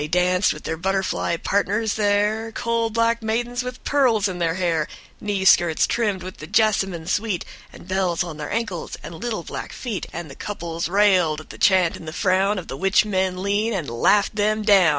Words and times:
# 0.01 0.01
And 0.01 0.11
they 0.11 0.19
pranced 0.19 0.51
with 0.51 0.63
their 0.63 0.77
butterfly 0.77 1.37
partners 1.37 1.93
there, 1.93 2.51
Coal 2.53 2.89
black 2.89 3.21
maidens 3.21 3.61
with 3.61 3.83
pearls 3.83 4.27
in 4.27 4.39
their 4.39 4.55
hair, 4.55 4.87
Knee 5.19 5.45
skirts 5.45 5.85
trimmed 5.85 6.23
with 6.23 6.37
the 6.37 6.47
jassamine 6.47 7.05
sweet, 7.05 7.45
And 7.71 7.87
bells 7.87 8.23
on 8.23 8.37
their 8.37 8.49
ankles 8.51 8.97
and 9.03 9.13
little 9.13 9.43
black 9.43 9.71
feet. 9.71 10.07
And 10.11 10.27
the 10.27 10.33
couples 10.33 10.89
railed 10.89 11.39
at 11.39 11.51
the 11.51 11.59
chant 11.59 11.97
and 11.97 12.07
the 12.07 12.13
frown 12.13 12.57
Of 12.57 12.67
the 12.67 12.77
witch 12.77 13.05
men 13.05 13.43
lean, 13.43 13.73
and 13.75 13.91
laughed 13.91 14.35
them 14.35 14.63
down. 14.63 14.89